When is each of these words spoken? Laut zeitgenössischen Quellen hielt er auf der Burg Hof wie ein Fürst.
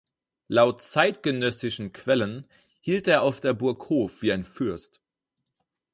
Laut 0.47 0.81
zeitgenössischen 0.81 1.93
Quellen 1.93 2.47
hielt 2.79 3.07
er 3.07 3.21
auf 3.21 3.39
der 3.39 3.53
Burg 3.53 3.87
Hof 3.89 4.23
wie 4.23 4.31
ein 4.33 4.43
Fürst. 4.43 4.99